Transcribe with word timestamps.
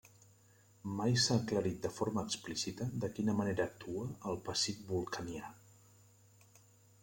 Mai 1.01 1.11
s'ha 1.23 1.37
aclarit 1.41 1.83
de 1.83 1.91
forma 1.97 2.23
explícita 2.29 2.89
de 3.05 3.11
quina 3.19 3.37
manera 3.43 3.69
actua 3.71 4.09
el 4.33 4.43
pessic 4.51 4.83
vulcanià. 4.93 5.55